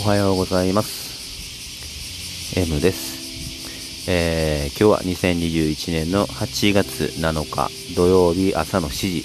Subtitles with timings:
[0.00, 2.56] おはようございます。
[2.56, 4.08] M です。
[4.08, 9.18] えー、今日は2021年の8月7日土曜日朝の7時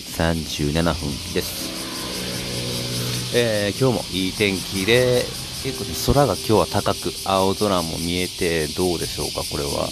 [0.74, 0.94] 37分
[1.36, 3.38] です。
[3.38, 5.26] えー、今日もいい天気で
[5.62, 9.88] 結構ね空が今日は高く青空も見えてどうでしょうかこれは。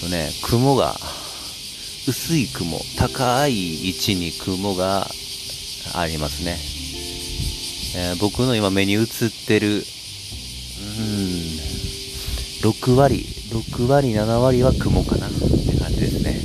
[0.00, 0.94] とね雲が
[2.08, 5.06] 薄い雲高い位置に雲が
[5.94, 6.71] ありますね。
[7.94, 9.06] えー、僕の今目に映っ
[9.46, 9.82] てる、うん、
[12.62, 15.38] 6割、6割、7割は雲かなって
[15.78, 16.40] 感じですね。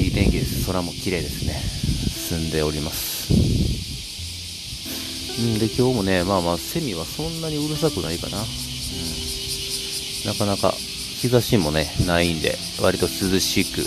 [0.00, 0.66] ん、いい天気です。
[0.66, 1.54] 空も綺麗ですね。
[1.54, 3.32] 澄んでおります。
[5.38, 8.38] うん、で、今日もね、まあまあ、セミはそんなにうるさくないかな。
[8.38, 8.44] うん、
[10.26, 13.86] なかなか日差しもね、ないんで、割と涼しく、うん、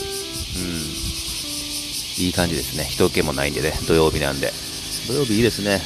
[2.23, 2.85] いい感じですね。
[2.85, 4.53] 人気もないんでね、土曜日なんで。
[5.07, 5.81] 土曜日いいですね。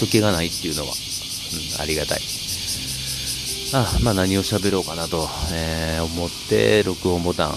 [0.00, 2.20] 時計がないっていうのは、うん、ありがたい。
[3.72, 7.50] あ、まあ何を喋ろうかなと、えー、思って、録音ボタン、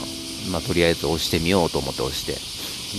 [0.51, 2.35] まあとりあえず押してみようと思って押して。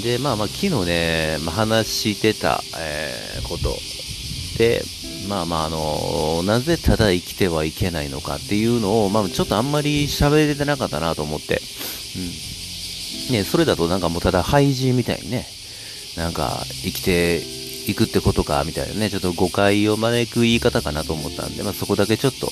[0.02, 3.76] で、まあまあ昨日ね、まあ、話してた、えー、こと
[4.58, 4.82] で、
[5.28, 11.60] まあまああのなぜただ生きてはいけないのかっていうのを、まあちょっとあんまり喋れてなかったなと思って。
[12.16, 12.18] う
[13.30, 13.32] ん。
[13.32, 15.46] ね、それだとなんかもうただ廃人みたいにね、
[16.16, 17.42] なんか生きて
[17.90, 22.50] いくってことかみたいなね、ちょっと誤解を招く言い方かなと思ったんで、まあ、そこだけちょっと、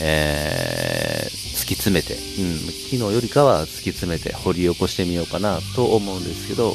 [0.00, 6.74] えー、突き詰めて、うん、昨日よりかは突き詰めて掘り起こしてみようかなと思うんですけど、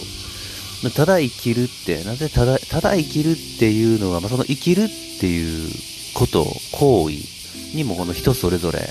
[0.95, 4.87] ただ生きるって、なぜただ、ただ生きるっていうのは、まあ、その生きるっ
[5.19, 5.69] ていう
[6.13, 8.89] こと、行為にもこの人それぞれ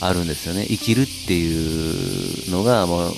[0.00, 0.66] あるんですよね。
[0.66, 3.14] 生きるっていうのが、もう、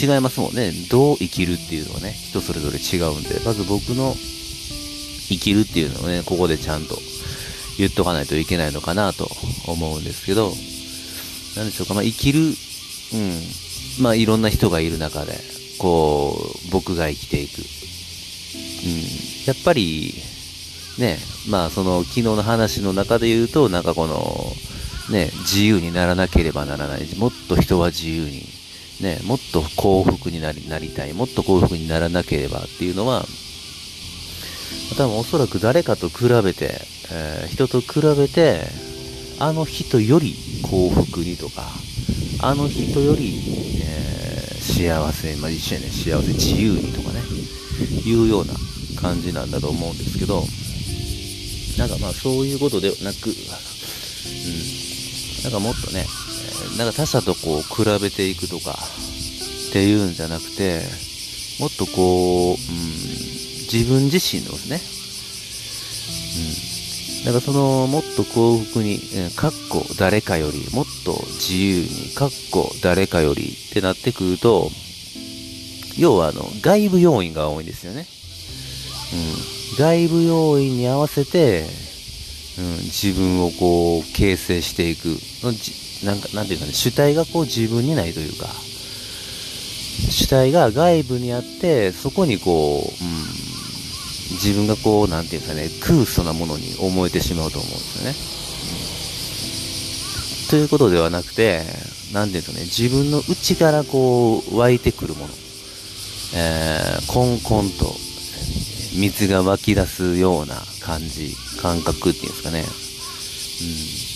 [0.00, 0.72] 違いますもんね。
[0.90, 4.14] どう生きるっていうのはね、人それぞれ違うんで、まず僕の
[5.28, 6.98] 生きるっていうのをね、ここでちゃんと
[7.78, 9.28] 言っとかないといけないのかなと
[9.66, 10.52] 思うんですけど、
[11.56, 12.54] なんでしょうか、まあ、生きる、うん、
[14.02, 15.38] まあ、いろんな人がいる中で、
[15.78, 16.36] こ
[16.66, 17.58] う、僕が生きていく。
[17.58, 17.64] うん、
[19.46, 20.14] やっぱり、
[20.98, 24.52] ね、まあ、その、昨日の話の中で言うと、なんかこの、
[25.10, 27.06] ね、自由にならなければならない。
[27.16, 28.46] もっと人は自由に
[29.00, 33.24] ね、もっと幸福になりなりたい、もっと幸福にならなければっていうのは、
[34.96, 36.70] 多分おそらく誰かと比べて、
[37.12, 38.60] えー、人と比べて、
[39.38, 41.62] あの人より幸福にとか、
[42.42, 43.40] あの人より、
[43.82, 47.20] えー、幸せ、まあ、一緒やね、幸せ、自由にとかね、
[48.04, 48.54] いうような
[49.00, 50.44] 感じなんだと思うんですけど、
[51.78, 53.34] なんかまあそういうことではなく、うん、
[55.44, 56.04] なんかもっとね、
[56.78, 58.78] なんか他者とこう比べていくとか
[59.70, 60.82] っていうんじゃなくて、
[61.60, 64.80] もっとこう、うん、自分自身のですね、
[67.22, 67.24] うん。
[67.26, 68.98] だからその、もっと幸福に、
[69.36, 74.70] かっこ誰かより、もっと自由に、かっこ誰かよりってなってくると、
[75.98, 78.06] 要はあの、外部要因が多いんですよね。
[79.12, 79.76] うん。
[79.76, 81.66] 外部要因に合わせて、
[82.58, 85.08] うん、自分をこう、形成していく。
[86.04, 88.48] なんか、なんていうかね、主体がこう自分にないというか、
[90.08, 93.10] 主体が外部にあって、そこにこう、うん、
[94.34, 98.16] 自分がこう、なんていうんですかね、空想なものに思えてしまうと思うんですよね。
[100.50, 101.62] ということではなくて、
[102.12, 105.34] なんていうんですかね、自分の内からこう、湧いてくるもの、
[106.34, 107.94] えー、コンコンと
[108.94, 112.60] 水が湧き出すような感じ、感覚っていうんですかね。
[112.60, 114.09] うん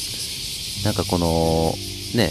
[0.85, 1.73] なんかこの、
[2.15, 2.31] ね、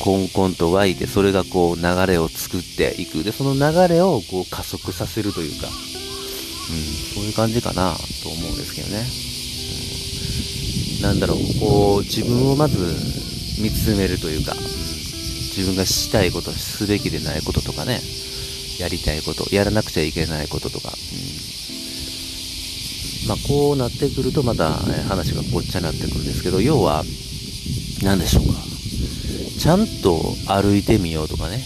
[0.00, 3.22] コンコンと湧いて、それがこう流れを作っていく。
[3.22, 5.72] で、その流れをこう加速させるというか、うん、
[7.14, 9.06] そういう感じかなと思うんですけどね。
[10.98, 12.76] うん、なんだろう、こう、自分をまず
[13.62, 14.56] 見つめるというか、
[15.56, 18.00] 自分がしたいこと、すべきでないこととかね、
[18.80, 21.61] やりたいこと、やらなくちゃいけないこととか、うん
[23.28, 27.04] まあ、こうなってくるとまた、え話がごっちゃになってくるんですけど、要は、
[28.02, 28.54] 何でしょうか。
[29.58, 31.56] ちゃんと歩いてみようとかね。
[31.56, 31.62] うん。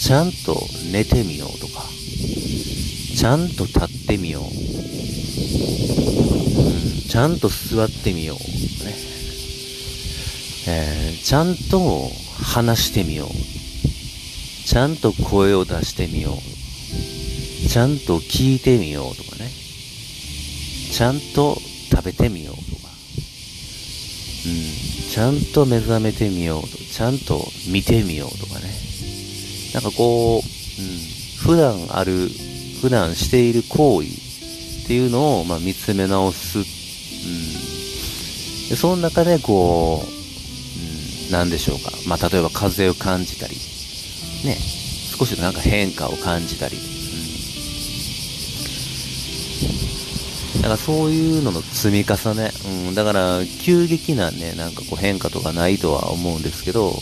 [0.00, 0.56] ちゃんと
[0.90, 1.84] 寝てみようとか。
[3.16, 4.44] ちゃんと立ってみよう。
[4.44, 4.50] うん。
[7.08, 8.36] ちゃんと座ってみよう。
[8.84, 8.96] ね。
[10.66, 12.08] えー、ちゃんと
[12.42, 13.28] 話してみよう。
[14.66, 16.38] ちゃんと声を出してみよう。
[17.68, 19.49] ちゃんと聞いてみようとかね。
[20.90, 21.56] ちゃんと
[21.90, 22.88] 食べてみようとか、
[24.46, 27.40] うん、ちゃんと目覚めてみようと、ちゃんと
[27.72, 28.70] 見てみようとかね。
[29.72, 30.42] なんかこう、うん、
[31.38, 32.28] 普段ある、
[32.80, 36.58] 普段している行為っていうのを、まあ、見つめ直す。
[36.58, 36.64] うん。
[38.68, 41.92] で、その中で、こう、うん、なんでしょうか。
[42.08, 43.54] まあ、例えば風を感じたり、
[44.44, 44.56] ね、
[45.16, 46.76] 少しなんか変化を感じたり、
[50.60, 52.50] だからそういうのの積み重ね、
[52.88, 56.94] うん、だから急激なね、なんかこう変化とかないとは思うんですけど、うん。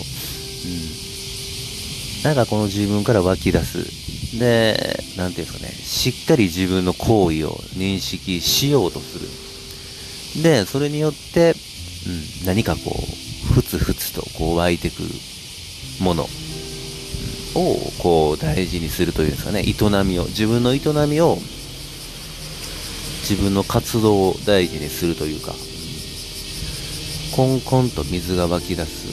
[2.25, 4.39] なんかこの自分から湧き出す。
[4.39, 10.43] で、なんていうんですかね、しっかり自分の行為を認識しようとする。
[10.43, 11.55] で、それによって、
[12.43, 12.97] うん、何かこ
[13.51, 15.09] う、ふつふつとこう湧いてくる
[16.01, 16.29] もの、
[17.55, 21.39] をこう大事にするというんですかね、営みを、自分の営みを、
[23.29, 25.53] 自分の活動を大事にするというか、
[27.37, 29.07] コンコンと水が湧き出す。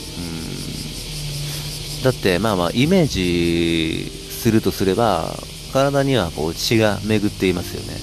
[1.98, 5.36] うん、だって、まあまあ、イメージするとすれば、
[5.74, 8.00] 体にはこう血が巡っていますよね。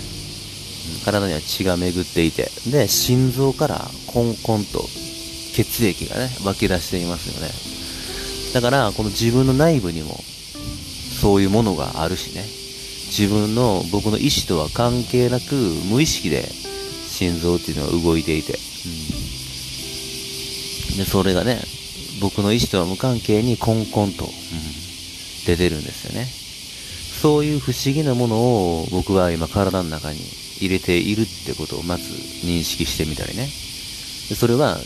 [1.07, 4.85] 体には血が巡っていて、で、心臓からコンコンと
[5.55, 7.51] 血液がね、湧き出していますよね。
[8.53, 10.23] だから、この自分の内部にも、
[11.23, 12.62] そういうものがあるしね。
[13.19, 16.49] 自分の、僕の意思とは関係なく、無意識で、
[17.09, 18.55] 心臓っていうのが動いていて。
[20.91, 21.63] うん、で、それがね、
[22.23, 24.33] 僕の意思とは無関係にコンコンと、うん、
[25.45, 26.27] 出てるんですよね。
[27.21, 30.19] そういう不思議なものを僕は今体の中に
[30.59, 32.03] 入れているってことをまず
[32.47, 33.45] 認識してみたりね。
[34.29, 34.79] でそれは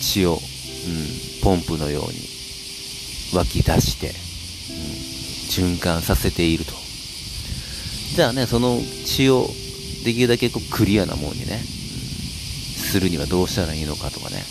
[0.00, 0.40] 血を、うん、
[1.42, 2.12] ポンプのように
[3.34, 4.14] 湧き出して、うん、
[5.74, 6.79] 循環させていると。
[8.14, 9.46] じゃあね、その血を
[10.04, 14.44] できるだけこうクリアなものにね、するにはどうしたらいいのかとかね。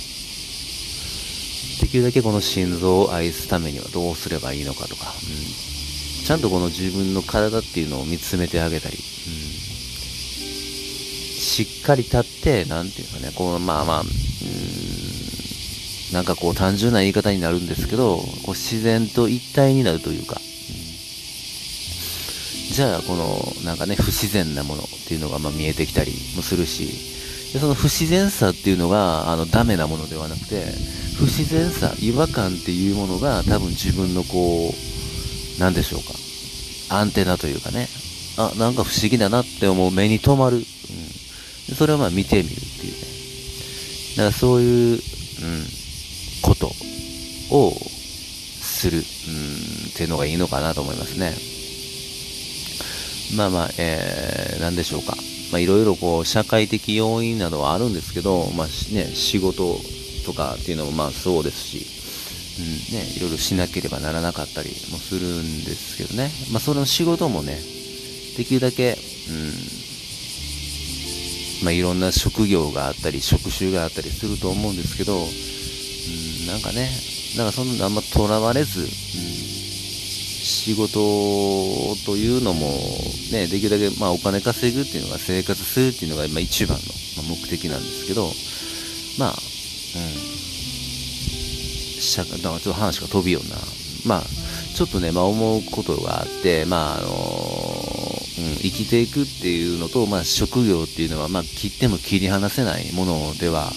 [1.82, 5.14] できるだけこの心臓を愛すためにはどうすればいいのかとか、うん、
[6.26, 9.68] ちゃんとこの自分の体っていうのを見つめてあげたり、うん、し
[11.82, 14.08] っかり立って、なんていうかね、こう、まあまあ、うん。
[16.14, 20.42] なんかこう単純な言い方になるんですけど、こう自然と一体になるというか、
[22.80, 30.64] じゃあこのなんかね、不自然なものっていうのがま見えてきたりもするし、でその不自然さっていうのがあのダメなものではなくて、
[31.18, 36.00] 不自然さ、違和感っていうものが多分自分のこう、なんでしょう
[36.90, 37.90] か、アンテナというかね、
[38.38, 40.56] あ、なんか不思議だなって思う目に留まる。
[40.56, 40.64] うん、
[41.75, 43.00] それをまあ見てみるっていうね。
[44.16, 45.02] だからそういう、うん、
[46.44, 46.72] こと
[47.54, 49.04] をする、うん、っ
[49.98, 51.59] ていうのがいいのかなと思いますね。
[53.36, 55.16] まあまあ、えー、なんでしょうか。
[55.52, 59.78] まあいろいろこう、社会的要因などはあるんですけど、まあね、仕事
[60.26, 61.86] とかっていうのもまあそうですし、
[62.60, 66.31] うんね、いろいろしなければならなかったりもするんですけどね。
[66.52, 67.60] まあその仕事もね、
[68.38, 68.98] できるだけ、
[69.30, 69.52] うん、
[71.64, 76.90] まあいろんな職業があったり、職種があったりすると思うんですけど、うん、なんかね、
[77.38, 78.88] だかそんなあんまとらわれず、うん、
[80.50, 80.90] 仕事
[82.06, 82.68] というのも、
[83.31, 86.84] ね、できるだけ、まあ、お金稼ぐっていうのが生活するっていうのが、まあ、一番の、
[87.18, 88.31] まあ、目的なんですけど、
[89.19, 89.36] まあ、うん、
[92.01, 93.57] 社会、だかちょっと話が飛びような、
[94.06, 94.24] まあ、
[94.75, 103.72] ちょっとね、まあ、思うことがあって、まあ、あのー、うん、生きていくっていうのと、まあ、職業っていうのは、まあ、切っても切り離せないものでは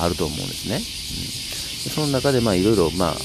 [0.00, 0.76] あると思うんですね。
[0.76, 1.40] うん
[1.80, 3.16] その中で、まあ、いろいろ、まあ、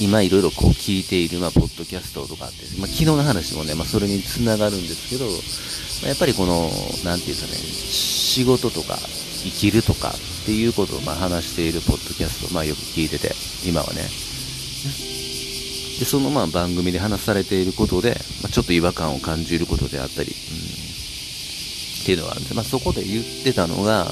[0.00, 6.70] 今いろいろこう聞いている、まあ、ポッドキャストとかって、まあ、昨日の話もね、まあ、それにつながるんですけど、まあ、やっぱりこの、
[7.04, 8.96] なんていうかね、仕事とか、
[9.42, 13.34] 生きるとかっていうことを、まあ、話しているポッドキャスト、まあ、よく聞いてて、
[13.66, 14.02] 今はね。
[15.98, 20.34] で、その、まあ、番組で話されていることで、まあ、ちょっと違和感を感じることであったり、うん、
[22.02, 24.10] っていうのがあるんで、まあ、そこで言ってたのが、うん、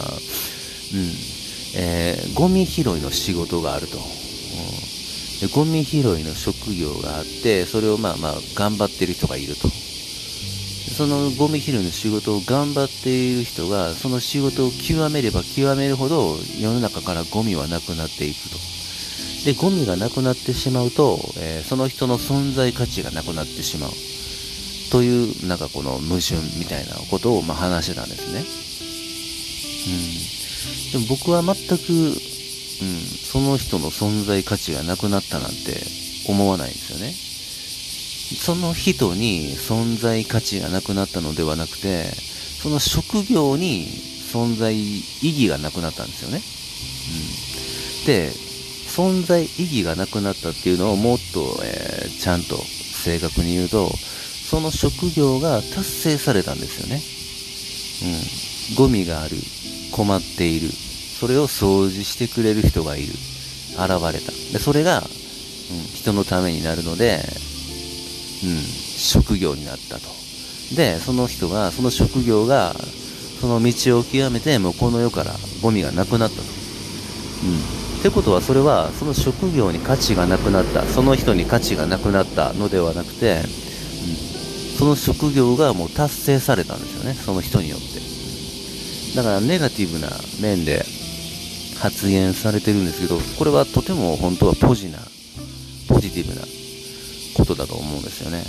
[1.77, 4.20] えー、ゴミ拾いの仕事があると。
[5.41, 9.69] でゴミ拾いの職業があって、それをまあまあ頑張ってる人がいると。
[9.69, 18.59] そのゴミ拾いの仕事を頑張っている人が、その仕事を極めれば極めるほど、世の中からゴミはなくなっていくと。
[19.47, 23.91] で、ゴミがなくなってしまうと、えー、その人の存在価値がなくなってしまう。
[24.91, 28.45] という、なんかこの矛盾みたいなことをまあ話してたんですね。
[30.93, 31.03] うん。
[31.03, 32.21] でも僕は全く、
[32.83, 35.57] うん、その人の存在価値がなくなったなんて
[36.29, 37.15] 思わないんですよね。
[38.43, 42.05] その人に存在価値がなくなったのではなくて、
[42.63, 46.41] その職業に存在意義がなくなったんですよね。
[48.01, 48.31] うん、で、
[48.87, 53.91] 存在意義がなくなったっていうのをもっと、えー、ちゃんと正確に言うと、
[54.51, 57.01] その職業が達成されたんですよね。
[58.73, 59.37] うん、ゴミがある、
[59.93, 60.71] 困っている、
[61.21, 63.79] それを掃除してくれる人がいる、現
[64.11, 64.33] れた。
[64.53, 65.07] で、それが、うん、
[65.95, 67.21] 人のためになるので、
[68.43, 70.09] うん、職業になったと。
[70.75, 72.75] で、その人が、その職業が、
[73.39, 76.43] その道を極めて、もうこの世からゴミがなくなったと。
[76.43, 77.99] うん。
[77.99, 89.17] ってことは、それは、その職業に価値がなくなった、その人に価値がなくなったのではなくて、うん、その職業がもう達成されたんですよね、その人によって。
[89.17, 90.09] だから、ネガティブな
[90.41, 90.83] 面で
[91.81, 94.99] 発言されてるんですけど、これはとても本当はポジな、
[95.89, 96.43] ポジティブな
[97.37, 98.45] ことだと思うんですよね。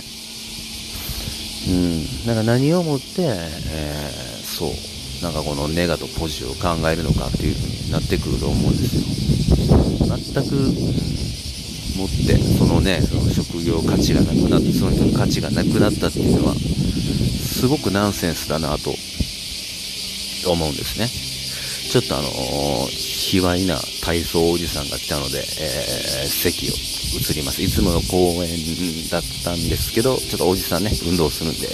[1.68, 2.26] うん。
[2.26, 9.02] だか何をもって、えー、そう、なんかこのネガとポジを考えるのかっていう風になってくると思うんですよ。
[10.34, 10.54] 全く、
[11.96, 18.94] 持って、そのね、その職業価値がなくなって、その人の価値がなくなったっていうのは、すごくナンセンスだなと
[20.50, 21.31] 思うんですね。
[21.92, 22.30] ちょっとあの、
[22.88, 26.72] 卑猥な体操おじさんが来たので、えー、席を
[27.20, 27.60] 移ります。
[27.60, 28.48] いつもの公園
[29.10, 31.68] だったんですけど、ちょっとおじさんね、運動するんで、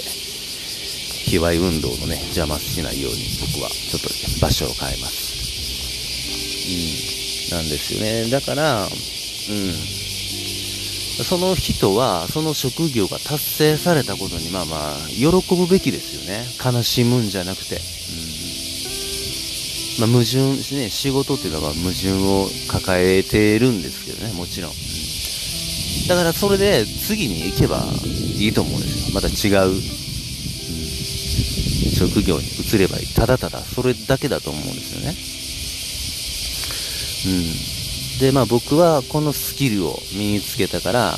[1.23, 4.09] 卑猥運動のね、邪魔しないように僕はちょっと
[4.41, 5.31] 場所を変えます。
[7.53, 8.29] うん、なんですよね。
[8.29, 8.89] だから、うん。
[11.23, 16.45] その人は、その職業が達成されたことに、まあまあ、喜ぶべきですよね。
[16.61, 17.77] 悲しむんじゃなくて。
[17.77, 18.38] うん
[19.99, 24.71] まあ、矛盾、ね、仕事っていうのは矛盾を抱えてるんですけどね、もちろん。
[26.07, 27.83] だからそれで次に行けば
[28.37, 29.15] いいと思うんですよ。
[29.15, 29.31] また違
[29.67, 29.81] う、うん、
[31.91, 33.07] 職業に移ればいい。
[33.07, 35.15] ただただそれだけだと思うんですよね。
[38.19, 38.29] うん。
[38.31, 41.13] で、まあ僕はこのスキルを身につけたから、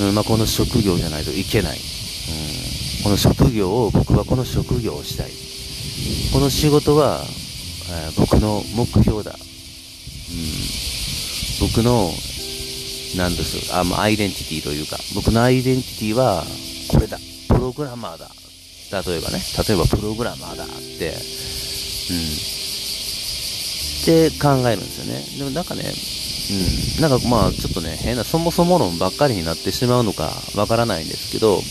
[0.00, 1.78] うんまあ、この職業じゃないといけない。
[1.78, 1.80] う
[3.00, 5.30] ん、この職業を、僕はこの職業をしたい。
[6.32, 7.24] この仕事は、
[7.94, 9.32] え、僕の目標だ。
[9.32, 9.36] うん、
[11.60, 12.10] 僕の、
[13.16, 16.44] なんですあ、まあ、アイデンティティというか、僕のアイデンティティは、
[16.88, 17.18] これだ。
[17.48, 18.28] プログラマーだ。
[19.06, 20.74] 例えばね、例えばプログラマーだって、う
[21.10, 21.14] ん。
[24.02, 25.24] って考えるんですよね。
[25.38, 25.92] でもなんかね、
[26.50, 27.02] うん。
[27.02, 31.62] なんかまあ、ちょっとね、変な、そもそも論ばっかりになってしまうのかわからないんですけど、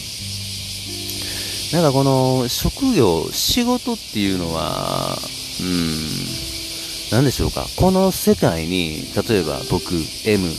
[1.73, 5.17] なんかこの、職業、仕事っていうのは、
[5.61, 7.67] うん、なんでしょうか。
[7.75, 9.93] この世界に、例えば僕、
[10.25, 10.49] M、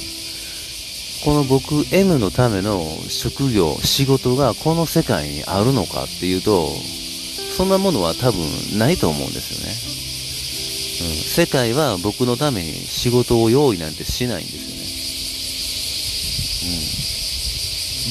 [1.24, 6.68] この僕 M のための職業、仕事がこの世界にあるのかっていうと、
[7.56, 9.52] そんなものは多分ないと思うんです
[11.00, 11.10] よね。
[11.10, 14.56] うん、世界は僕のために仕事を用意なんてしないんです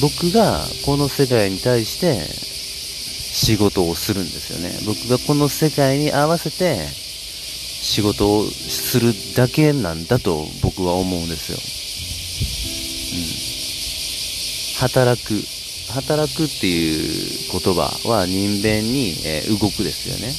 [0.00, 0.04] ね。
[0.04, 2.53] うん、僕がこの世界に対して
[3.34, 4.70] 仕事をするんですよね。
[4.86, 11.58] 僕がこの世界に合わせて仕事をするだけなんだと僕は思うんですよ。
[14.78, 15.34] うん働く。
[15.92, 20.32] 働くっていう言葉は人弁に、えー、動くですよね。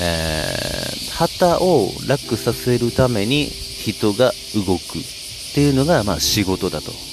[0.00, 5.02] えー、旗を楽させるために人が動くっ
[5.54, 7.07] ていうのが、まあ仕事だと。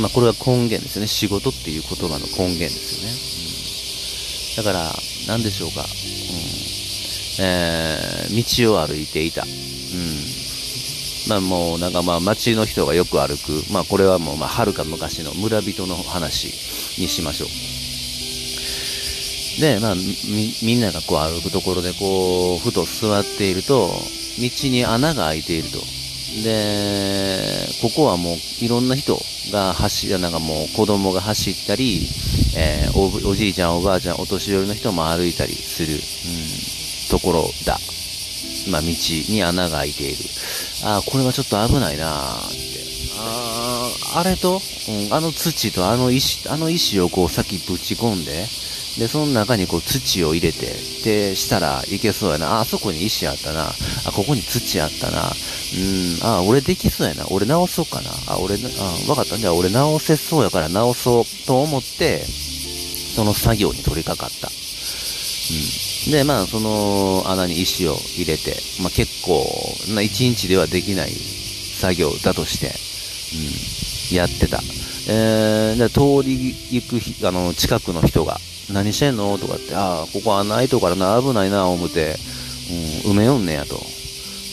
[0.00, 1.08] まあこれは根源ですよね。
[1.08, 4.72] 仕事っていう言葉の根源ですよね。
[4.72, 4.94] うん、だから、
[5.26, 5.82] 何でしょうか。
[5.82, 5.86] うん
[7.40, 9.42] えー、道を歩いていた。
[9.42, 9.48] うん
[11.28, 16.46] まあもうなんかまあ街の人がよく歩く、まあこれはもうまあ遥か昔の村人の話
[17.00, 17.48] にしましょう。
[19.60, 20.02] で、まあみ、
[20.62, 23.88] みんながこう歩くところでこう、ふと座っていると、
[24.38, 25.78] 道に穴が開いていると。
[26.42, 29.18] で、ここはもういろんな人
[29.50, 32.06] が走、なんかもう子供が走ったり、
[32.56, 36.00] えー、おおじいちゃんおばあちゃんお年寄りの人も歩いたりする、うん、
[37.10, 37.78] ところだ。
[38.70, 40.16] まあ道に穴が開いている。
[40.84, 42.78] ああこれはちょっと危ないなって。
[43.20, 48.46] ああれと、うん、あの土とあの石、あの石をこう先ぶち込んで、
[48.98, 50.66] で、その中にこう土を入れて、
[51.04, 52.56] で、したらいけそうやな。
[52.56, 53.68] あ、あそこに石あったな。
[53.68, 53.72] あ、
[54.12, 55.22] ここに土あったな。
[55.22, 57.26] うん、あ、俺できそうやな。
[57.30, 58.10] 俺直そうかな。
[58.26, 59.38] あ、俺、あ、わかった。
[59.38, 62.24] じゃあ俺直せそうやから直そうと思って、
[63.14, 64.48] その作業に取り掛かった。
[64.48, 66.12] うん。
[66.12, 69.46] で、まあ、その穴に石を入れて、まあ、結構、
[69.94, 72.72] な一日ではできない作業だとして、
[74.10, 74.60] うん、やってた。
[75.10, 78.40] えー、で、通り行く、あの、近くの人が、
[78.72, 79.36] 何してんの？
[79.38, 82.16] とかって、ああ、ここ穴開いとからな、危ないな、思って、
[83.04, 83.80] うん、埋めよんねやと。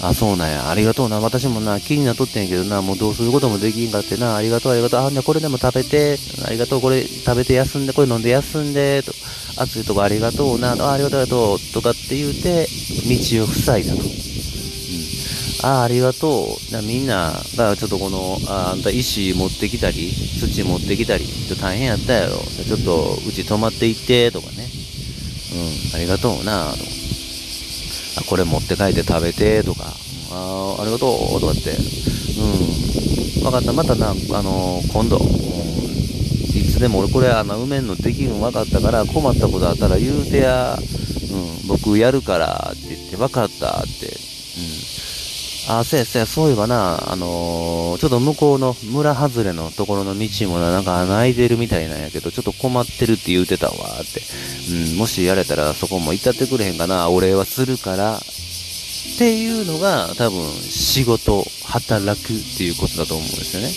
[0.02, 0.70] あ、そうなんや。
[0.70, 1.20] ありがとうな。
[1.20, 4.36] 私もな、気になっとってんけどな、もうどうすることもできんかってな。
[4.36, 5.02] ありがとう、ありがとう。
[5.02, 6.18] あ、ね、これでも食べて。
[6.46, 9.04] ありがとう、これ食べて休んで、これ飲んで休んで。
[9.04, 9.14] と
[9.58, 10.74] 暑いとこありがとうな。
[10.74, 11.60] あ、ありがとう、ありがとう。
[11.74, 12.68] とかって言うて、
[13.08, 14.02] 道を塞いだと。
[15.64, 15.70] うん。
[15.70, 16.82] あ、ありがとう。
[16.84, 22.36] みんなが、ちょっとこの、あ、あんた石持ってきたり、土持ってきたり、ちょっと大変やったやろ。
[22.36, 24.68] ちょっと、うち泊まって行って、とかね。
[25.94, 26.78] うん、ありがとうな、と。
[28.18, 29.86] あ、これ持って帰って食べて、とか。
[30.32, 31.08] あありがと
[31.38, 31.72] う、とかって。
[33.40, 33.46] うん。
[33.46, 33.74] わかった。
[33.74, 40.78] またな、あのー、今度、いつでも俺これ、あの、埋めんのできるの分かったから、困ったことあったら言うてや、
[41.32, 44.15] うん、僕やるからって言って、分かったって。
[45.68, 54.22] あ、そうや、そう、いえばな、あのー、ちょっと向こうの村外れのところの道もな、なんか穴開いてるみたいなんやけど、ちょっと困ってるって言うてたわ、って。
[54.92, 63.72] うん、もしやれたらそこも行ったってくれへんかな、お礼はするから、っていうのが多分仕事、働くっていうことだと思うんですよね。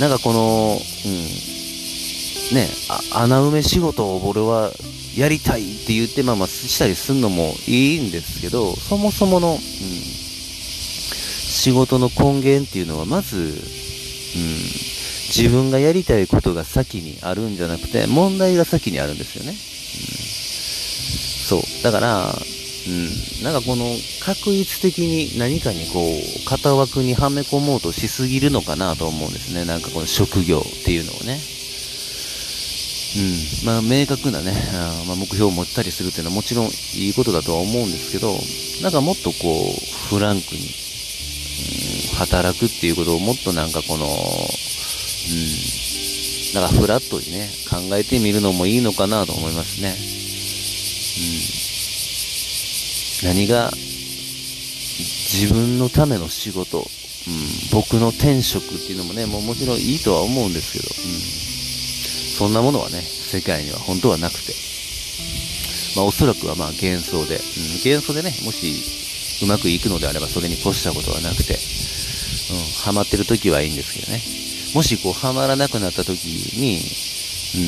[0.00, 0.10] うん。
[0.10, 1.56] なんかこの、うん。
[2.54, 2.68] ね、
[3.12, 4.70] 穴埋め仕事を俺は
[5.16, 13.44] やりたいって言って、まあまあしたりすんのもいいんですけど、そもそもの、うん、仕事の根源っていうのはまず、うん、
[15.34, 19.50] 自分がやりたいことが先にあるんじゃなくて、問題が先にあるんですよね。
[19.50, 19.56] うん、
[21.46, 21.62] そう。
[21.82, 22.34] だから、
[22.88, 23.08] うん、
[23.42, 23.86] なんかこの
[24.20, 26.08] 確率的に何かにこう、
[26.48, 29.64] 型枠にはめ込もうとしすぎるのかなと思うんですね。
[29.64, 31.40] なんかこの職業っていうのをね。
[33.16, 38.36] うん、まあ明確なね、あまあ、目標を持ったりするっていうのはもちろんいいことだとは思うんですけど、
[38.82, 39.70] なんかもっとこう、
[40.08, 40.66] フランクに、うん、
[42.18, 44.10] 働くっていうことをもっとなんかこの、うん、
[46.54, 49.96] なんかフラットにね、考えてみるのもいいのかなと思いますね。
[53.22, 53.34] うん。
[53.34, 53.70] 何が
[55.32, 56.84] 自分のための仕事、うん、
[57.72, 61.45] 僕の転職っていうのもね、もうもちろんいいとは思うんですけど、うん、
[62.36, 64.52] そんなものはね、世界には本当はなくて、
[65.96, 67.42] まあおそらくはまあ幻想で、うん、
[67.82, 68.74] 幻想でね、もし
[69.42, 71.58] うまくいくのであればそれに越したことはなくて、うん、
[72.84, 74.20] ハマってる時はいいんですけどね。
[74.74, 76.26] もしこうハマらなくなった時
[76.60, 76.80] に、うん、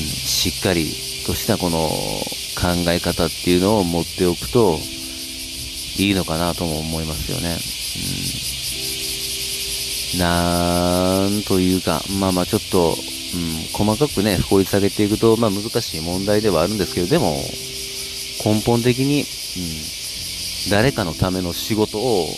[0.05, 0.93] しっかり
[1.25, 4.79] としたこの考え方っていうのを持っておくと、
[5.97, 7.59] いいのかなとも思いますよね。
[10.15, 12.97] うん、なんというか、まあまあちょっと、
[13.35, 17.37] うん、細かくね、掘り下げていくと、まあ難しい問題ではあるんですけど、でも、
[18.45, 22.29] 根本的に、うん、誰かのための仕事を、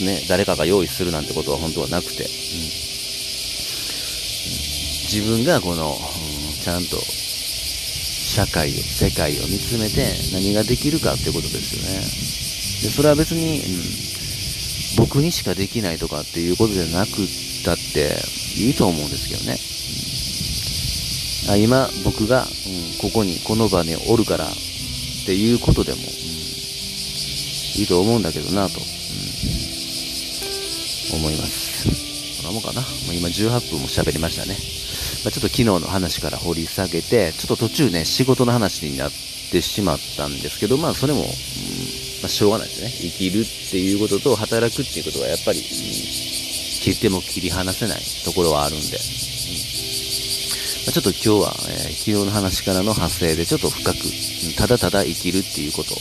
[0.00, 2.28] ね、誰かが用意するなんてことは本当はなくて、うん、
[5.10, 5.96] 自分がこの、うん、
[6.60, 11.98] ちゃんと社会を、世界を見つめて何ができるかってことですよね。
[12.82, 13.58] で、それは別に、
[14.98, 17.28] うん、僕にしかできないとかっていうことじゃなくっ
[17.64, 18.16] たって
[18.58, 19.58] いいと思うんですけどね。
[21.50, 22.48] あ今、僕が、うん、
[22.98, 24.48] ここに、この場におるからっ
[25.24, 26.04] ていうことでも、うん、
[27.80, 28.84] いいと思うんだけどなと、うん、
[31.20, 31.88] 思います。
[32.42, 32.82] そんなもんかな。
[32.82, 34.56] もう今18分も喋りましたね。
[35.24, 39.10] まあ、ちょっと昨日の話から掘り下げて、ちょっと途中ね、仕事の話になっ
[39.50, 41.32] てしまったんですけど、まあそれも、うん、ま
[42.24, 42.90] あしょうがないですね。
[42.90, 45.64] 生きるっていうことと働くっていうことはやっぱり、うん、
[46.80, 48.92] 切っても切り離せないところはあるんで、うん
[50.88, 53.98] まあ、ちょっと今日は、えー、昨日の話からの派生でちょっと深く、
[54.56, 55.92] ただただ生きるっていうこと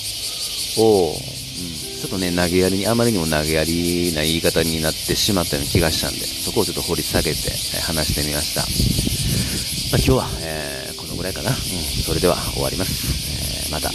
[0.81, 1.13] を、
[1.99, 8.61] ちょっとね、投げやりに、あまりにも投げやりな言い方になってしまったような気がしたんで、そこをちょっと掘り下げて、え話してみました。
[9.91, 11.49] まあ、今日は、えー、このぐらいかな。
[11.49, 13.67] うん、それでは終わります。
[13.67, 13.91] えー、また。